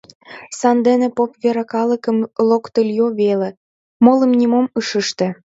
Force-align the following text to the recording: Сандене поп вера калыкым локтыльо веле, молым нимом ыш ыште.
Сандене 0.59 1.09
поп 1.17 1.31
вера 1.41 1.63
калыкым 1.73 2.17
локтыльо 2.49 3.07
веле, 3.21 3.49
молым 4.05 4.31
нимом 4.39 4.65
ыш 4.79 4.89
ыште. 5.01 5.27